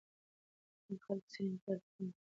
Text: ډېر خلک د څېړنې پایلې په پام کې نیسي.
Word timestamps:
ډېر 0.85 0.99
خلک 1.05 1.23
د 1.27 1.29
څېړنې 1.31 1.57
پایلې 1.63 1.79
په 1.81 1.87
پام 1.89 1.97
کې 1.97 2.03
نیسي. 2.05 2.19